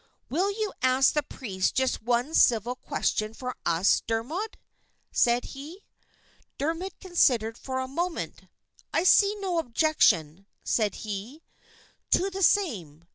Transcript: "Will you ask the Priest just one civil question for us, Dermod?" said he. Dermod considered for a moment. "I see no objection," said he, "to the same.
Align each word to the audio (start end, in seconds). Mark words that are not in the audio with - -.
"Will 0.31 0.49
you 0.49 0.73
ask 0.81 1.13
the 1.13 1.21
Priest 1.21 1.75
just 1.75 2.01
one 2.01 2.33
civil 2.33 2.75
question 2.75 3.35
for 3.35 3.55
us, 3.67 4.01
Dermod?" 4.07 4.55
said 5.11 5.45
he. 5.53 5.85
Dermod 6.57 6.93
considered 6.99 7.55
for 7.55 7.77
a 7.79 7.87
moment. 7.87 8.47
"I 8.91 9.03
see 9.03 9.35
no 9.35 9.59
objection," 9.59 10.47
said 10.63 10.95
he, 11.05 11.43
"to 12.09 12.31
the 12.31 12.41
same. 12.41 13.03